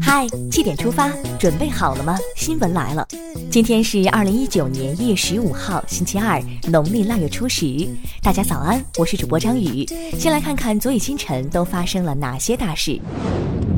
[0.00, 2.16] 嗨，七点出发，准备好了吗？
[2.36, 3.04] 新闻来了，
[3.50, 6.40] 今天是二零一九年一月十五号，星期二，
[6.70, 7.88] 农历腊月初十。
[8.22, 9.84] 大家早安，我是主播张宇。
[10.16, 13.00] 先来看看昨夜今晨都发生了哪些大事。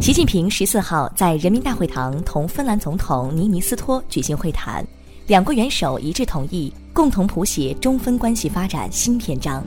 [0.00, 4.82] 习近平十四号在人民大会堂同芬兰总统尼尼斯托举行会谈，
[5.26, 9.62] 两国元首一致同意共同谱写中芬关系发展新篇章。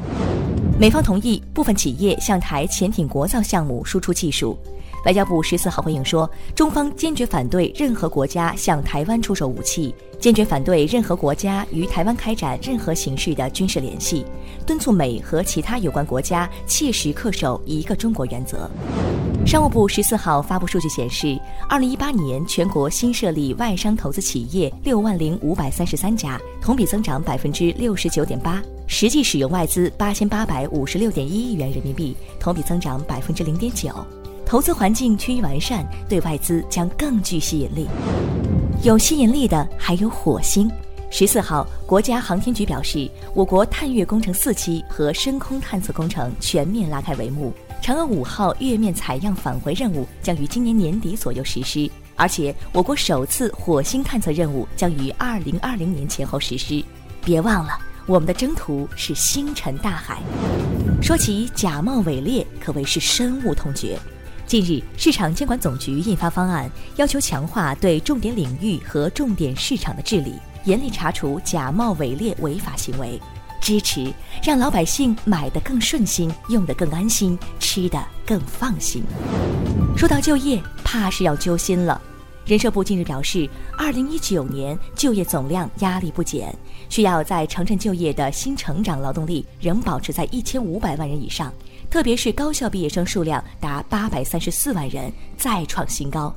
[0.79, 4.57] 美方同意部分企业向台潜艇国造项目输出技术。
[5.05, 14.25] 外交部十四号回应说，中方坚决反对任何国家向台湾出售武器，坚决反对任何国家与台湾开展任何形式的军事联系，
[14.65, 18.69] 敦促美和其他有关国家切实恪守一个中国原则。
[19.45, 33.93] 商务部十四号发布数据显示，二零一八年全国新设立外商投资企业六万零五百三十三家，同比增长百分之六十九点八，实际使用外资八千八百五十六点一亿元人民币，同比增长百分之零点九。
[34.55, 37.89] 投资环境趋于完善，对外资将更具吸引力。
[38.83, 40.71] 有吸引力的还有火星。
[41.11, 47.51] 十四号，国家航天局表示，我国探月工程四期和深空探测工程全面拉开帷幕。
[47.83, 56.81] 嫦娥五号月面采样返回任务将于今年年底左右实施，而且我国首次火星探测任务将于二零二零年前后实施。
[57.25, 60.21] 别忘了，我们的征途是星辰大海。
[61.01, 63.99] 说起假冒伪劣，可谓是深恶痛绝。
[64.47, 73.19] 近日，市场监管总局印发方案，要求强化对重点领域和重点市场的治理，严厉查处假冒伪劣违法行为，
[73.59, 79.03] 支持让老百姓买得更顺心，用得更安心，吃得更放心。
[79.97, 81.99] 说到就业，怕是要揪心了。
[82.45, 86.55] 人社部近日表示，二零一九年就业总量压力不减，
[86.87, 91.51] 需要在城镇就业的新成长劳动力仍保持在一千五百万人以上。
[91.89, 96.33] 特别是高校毕业生数量达八百三十四万人，再创新高。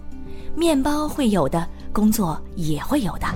[0.54, 3.26] 面包会有的，工作也会有的。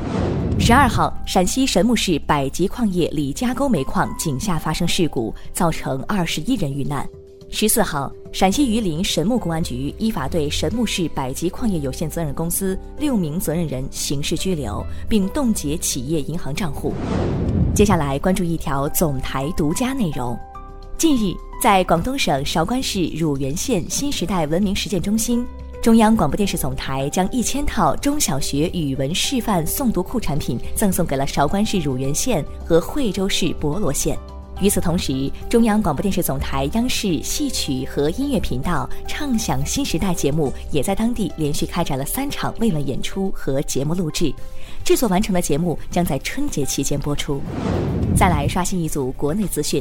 [0.58, 7.08] 十二号，陕西神木市百吉矿业李家沟煤矿井下发生事故，造成二十一人遇难。
[7.50, 16.94] 十四号，陕西榆林神木公安局依法对神木市百吉矿业有限责任公司六名责任人刑事拘留，并冻结企业银行账户。
[17.74, 20.36] 接下来关注一条总台独家内容。
[20.96, 25.46] 近日，在广东省韶关市乳源县新时代文明实践中心，
[25.80, 34.18] 中央广播电视总台将一千套中小学语文示范诵读库产品赠送给了韶关市乳源县和惠州市博罗县。
[34.60, 44.34] 与此同时，中央广播电视总台央视戏曲和音乐频道畅享新时代节目也在当地连续开展了三场慰问演出和节目录制，
[44.84, 47.40] 制作完成的节目将在春节期间播出。
[48.16, 49.80] 再来刷新一组国内资讯。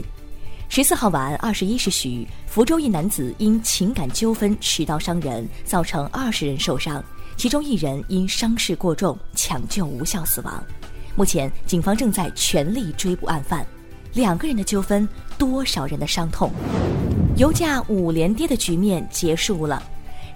[0.72, 7.04] 十四号晚二十一时许，福州一男子因情感纠纷持刀伤人，造成二十人受伤，
[7.36, 10.64] 其中一人因伤势过重抢救无效死亡。
[11.14, 13.68] 目前，警方正在全力追捕案犯。
[14.14, 15.06] 两个人的纠纷，
[15.38, 16.50] 多少人的伤痛？
[17.36, 19.84] 油价五连跌的局面结束了。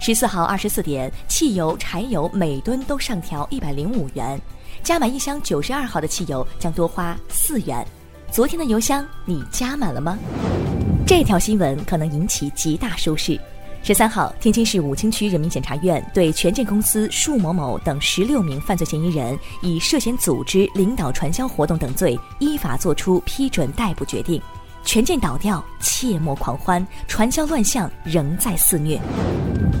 [0.00, 4.38] 十四号二十四点，汽油、柴油每吨都上调一百零五元，
[4.82, 7.82] 加满一箱九十二号的汽油将多花四元。
[8.30, 10.18] 昨天的邮箱你加满了吗？
[11.06, 13.40] 这条新闻可能引起极大收视。
[13.82, 24.42] 十三号，天津市武清区人民检察院对权健公司束某某等十六名犯罪嫌疑人以涉嫌组织、领导传销活动等罪，依法作出批准逮捕决定。
[24.86, 29.00] 权健倒掉，切莫狂欢，传销乱象仍在肆虐。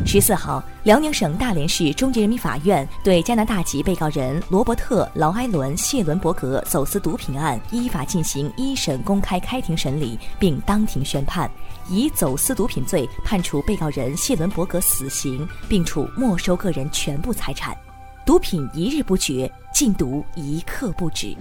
[0.04, 11.48] 十四号，辽宁省大连市中级人民法院对加拿大籍被告人罗伯特·劳埃伦·谢伦伯格走私毒品案依法进行一审公开开庭审理，并当庭宣判，
[11.88, 17.76] 以走私毒品罪判处被告人谢伦伯格死刑，并处没收个人全部财产。
[18.24, 21.36] 毒品一日不绝，禁毒一刻不止。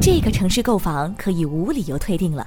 [0.00, 2.46] 这个城市购房可以无理由退订了。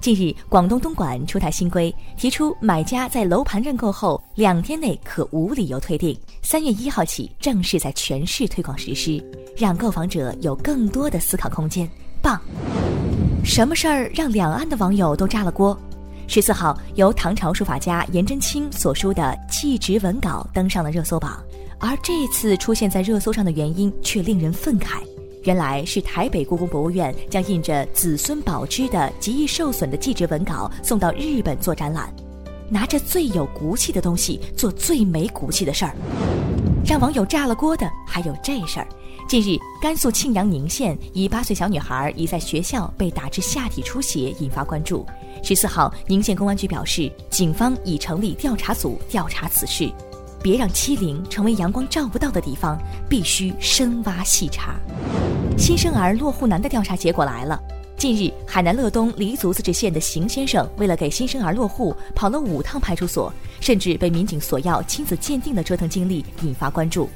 [0.00, 6.18] 近日，广东东莞出台新规，提出买家在楼盘认购后两天内可无理由退订。
[6.42, 9.22] 三月一号起正式在全市推广实施，
[9.58, 11.86] 让购房者有更多的思考空间。
[12.22, 12.40] 棒！
[13.44, 15.78] 什么事儿让两岸的网友都炸了锅？
[16.26, 21.38] 十四号，由唐朝书法家颜真卿所书的祭侄文稿登上了热搜榜，
[21.78, 25.02] 而这次出现在热搜上的原因却令人愤慨。
[25.44, 32.12] 原来是台北故宫博物院将印着子孙宝之的极易受损的祭侄文稿送到日本做展览，
[32.68, 35.94] 拿着最有骨气的东西做最没骨气的事儿，
[36.84, 38.86] 让网友炸了锅的还有这事儿。
[39.26, 45.06] 近日，甘肃庆阳宁县一八岁小女孩儿已在学校被打致下体出血，引发关注。
[45.42, 49.90] 十四号，宁县公安局表示，警方已成立调查组调查此事。
[50.42, 52.76] 别让欺凌成为阳光照不到的地方，
[53.10, 54.74] 必须深挖细查。
[55.60, 57.60] 新生儿落户难的调查结果来了。
[57.94, 63.30] 近日，海南乐东黎族自治县的邢先生为了给新生儿落户，跑了五趟派出所，
[63.60, 67.10] 甚至被民警索要亲子鉴定的折腾经历引发关注。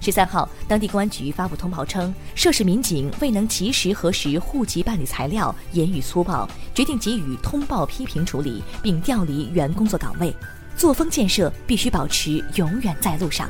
[0.00, 10.34] 十三号，当地公安局发布通报称，涉事民警未能及时核实户籍办理材料，言语粗暴，决定给予通报批评处理，并调离原工作岗位。
[10.76, 13.48] 作风建设必须保持永远在路上，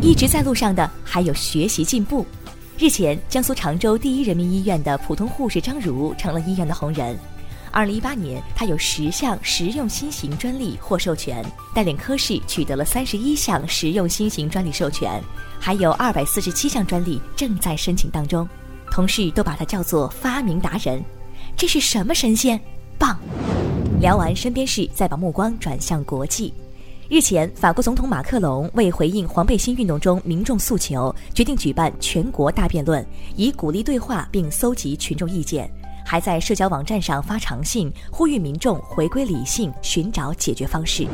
[0.00, 2.24] 一直在路上的还有学习进步。
[2.76, 7.16] 日前，江苏常州第一人民医院的普通护士张茹成了医院的红人。
[7.70, 15.22] 二零一八年，她有十项实用新型专利获授权，带领科室取得了三十一项实用新型专利授权，
[15.60, 18.46] 还有二百四十七项专利正在申请当中。
[18.90, 21.00] 同事都把她叫做“发明达人”，
[21.56, 22.60] 这是什么神仙？
[22.98, 23.16] 棒！
[24.00, 26.52] 聊完身边事，再把目光转向国际。
[27.14, 33.06] 日前，法国总统马克龙为回应黄背心运动中民众诉求，决定举办全国大辩论，
[33.36, 35.70] 以鼓励对话并搜集群众意见。
[36.04, 41.06] 还在社交网站上发长信，呼吁民众回归理性，寻找解决方式。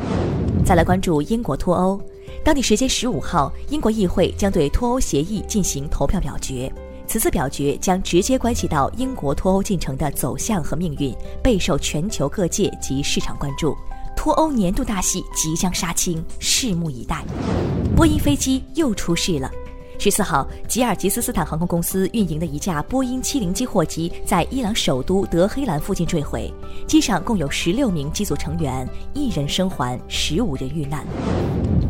[0.65, 2.01] 再来关注英国脱欧，
[2.43, 6.73] 当地时间十五号，英国议会将对脱欧协议进行投票表决。
[7.05, 13.77] 此次表决将直接关系到英国脱欧进程的走向和命运，备受全球各界及市场关注。
[14.23, 17.25] 脱欧年度大戏即将杀青，拭目以待。
[17.95, 19.49] 波音飞机又出事了。
[20.03, 26.51] 十四号，吉尔吉斯斯坦航空公司运营的一架波音七零七货机在伊朗首都德黑兰附近坠毁，
[26.87, 31.05] 机上共有十六名机组成员，一人生还，十五人遇难。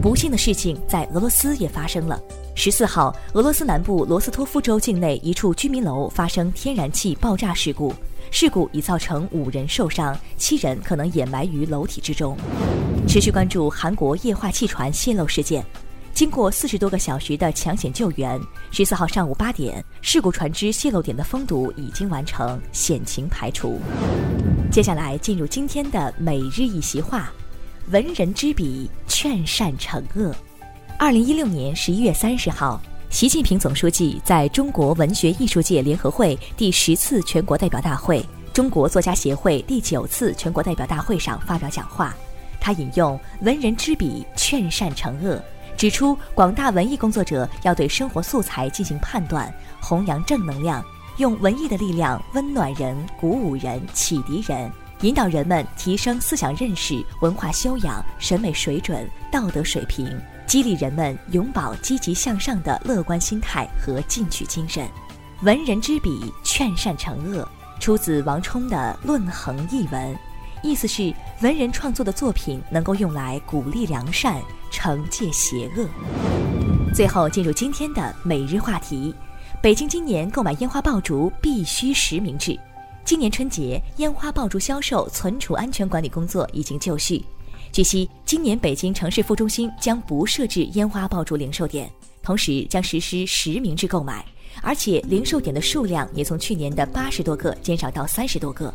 [0.02, 2.19] 不幸的事情在俄罗斯也发生了。
[2.54, 7.94] 十四号，俄罗斯南部罗斯托夫州境内一处居民楼发生天然气爆炸事故。
[8.30, 12.36] 事故已造成五人受伤，七人可能掩埋于楼体之中。
[13.08, 15.66] 持续关注韩国液化气船泄漏事件，
[16.13, 18.40] 经过四十多个小时的抢险救援，
[18.72, 23.80] 十四号上午八点，事故船只泄漏点的封堵已经完成，险情排除。
[24.72, 27.31] 接下来进入今天的每日一席话：
[27.90, 30.34] 文人之笔，劝善惩恶。
[31.00, 32.80] 二零一六年十一月三十号。
[33.10, 42.16] 习近平总书记在中国文学艺术界联合会第十次全国代表大会、中国作家协会第九次全国代表大会上发表讲话，
[42.58, 45.44] 他引用“文人之笔，劝善惩恶”，
[45.81, 49.51] 指出广大文艺工作者要对生活素材进行判断，
[49.81, 50.86] 弘扬正能量，
[51.18, 60.07] 用文艺的力量温暖人、鼓舞人、启迪人，引导人们提升思想认识、文化修养、审美水准、道德水平。
[60.45, 64.88] 激励人们永葆积极向上的乐观心态和进取精神。
[65.42, 67.50] 文人之笔，劝善惩恶，
[67.80, 70.16] 出自王充的《论衡》一文，
[70.62, 71.12] 意思是
[71.42, 74.39] 文人创作的作品能够用来鼓励良善，
[74.81, 75.88] 惩戒邪恶。
[76.92, 79.13] 最后进入今天的每日话题：
[79.62, 82.60] 北京今年购买烟花爆竹必须实名制。
[83.06, 87.24] 今年春节烟花爆竹销售存储安全管理工作已经就绪。
[87.72, 91.88] 据悉，今年北京城市副中心将不设置烟花爆竹零售点，
[92.24, 94.25] 同时将实施实名制购买，
[94.63, 98.74] 而且零售点的数量也从去年的八十多个减少到三十多个。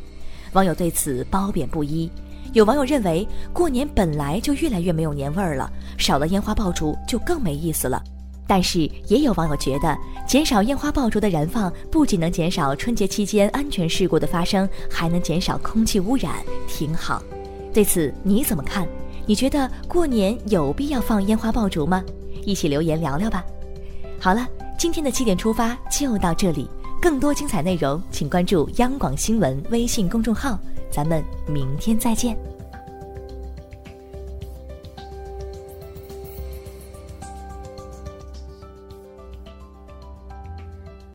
[0.52, 2.09] 网友对此褒贬不一，
[2.52, 8.02] 有网友认为过年本来就越来越没有年味儿了，少了烟花爆竹就更没意思了。
[8.49, 16.32] 但是也有网友觉得，减少烟花爆竹的燃放，不仅能减少春节期间安全事故的发生，还能减少空气污染，
[16.68, 17.23] 挺好。
[17.75, 18.87] 对此你怎么看？
[19.26, 22.04] 你觉得过年有必要放烟花爆竹吗？
[22.44, 23.44] 一起留言聊聊吧。
[24.21, 24.47] 好了，
[24.78, 26.71] 今天的七点出发就到这里，
[27.02, 30.56] 更多精彩内容请关注央广新闻微信公众号，
[30.90, 32.55] 咱们明天再见。